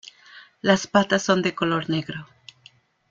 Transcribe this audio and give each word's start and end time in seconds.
Las 0.61 0.87
patas 0.87 1.21
son 1.21 1.43
de 1.43 1.53
color 1.53 1.87
negro. 1.87 2.27